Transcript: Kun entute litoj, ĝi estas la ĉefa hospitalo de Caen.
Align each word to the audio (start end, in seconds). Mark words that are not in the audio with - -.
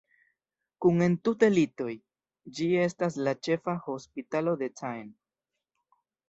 Kun 0.85 1.03
entute 1.07 1.49
litoj, 1.57 1.93
ĝi 2.61 2.69
estas 2.87 3.19
la 3.27 3.35
ĉefa 3.49 3.77
hospitalo 3.85 4.57
de 4.63 4.71
Caen. 4.83 5.15